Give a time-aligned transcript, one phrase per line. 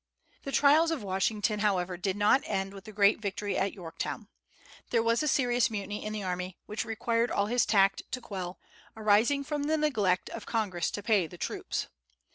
[0.41, 4.29] The trials of Washington, however, did not end with the great victory at Yorktown.
[4.89, 8.57] There was a serious mutiny in the army which required all his tact to quell,
[8.97, 11.85] arising from the neglect of Congress to pay the troops.